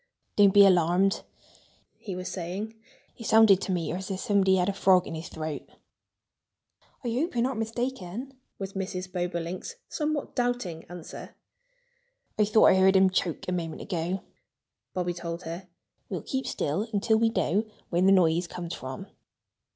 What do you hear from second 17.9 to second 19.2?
where the noise comes from."